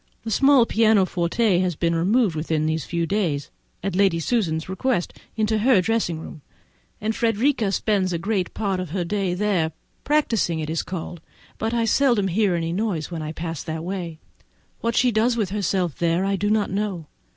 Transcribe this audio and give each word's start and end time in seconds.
The 0.23 0.31
small 0.31 0.65
pianoforte 0.65 1.59
has 1.59 1.75
been 1.75 1.93
removed 1.93 2.35
within 2.35 2.65
these 2.65 2.85
few 2.85 3.05
days, 3.05 3.51
at 3.83 3.95
Lady 3.95 4.19
Susan's 4.19 4.67
request, 4.67 5.13
into 5.35 5.59
her 5.59 5.79
dressing 5.79 6.19
room, 6.19 6.41
and 6.99 7.15
Frederica 7.15 7.71
spends 7.71 8.11
great 8.17 8.51
part 8.55 8.79
of 8.79 8.93
the 8.93 9.05
day 9.05 9.35
there, 9.35 9.73
practising 10.03 10.59
as 10.59 10.63
it 10.63 10.69
is 10.71 10.81
called; 10.81 11.21
but 11.59 11.71
I 11.75 11.85
seldom 11.85 12.29
hear 12.29 12.55
any 12.55 12.73
noise 12.73 13.11
when 13.11 13.21
I 13.21 13.31
pass 13.31 13.61
that 13.61 13.83
way; 13.83 14.17
what 14.79 14.95
she 14.95 15.11
does 15.11 15.37
with 15.37 15.51
herself 15.51 15.95
there 15.99 16.25
I 16.25 16.35
do 16.35 16.49
not 16.49 16.71
know. 16.71 17.05